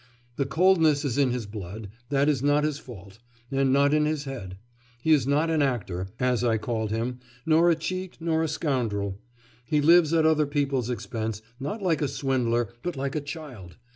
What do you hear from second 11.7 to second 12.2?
like a